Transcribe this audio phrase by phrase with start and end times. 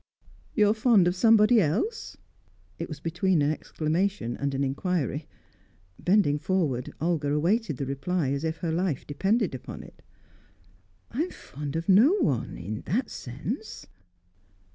[0.55, 2.17] "You are fond of somebody else?"
[2.79, 5.27] It was between an exclamation and an inquiry.
[5.99, 10.01] Bending forward, Olga awaited the reply as if her life depended upon it.
[11.11, 13.85] "I am fond of no one in that sense."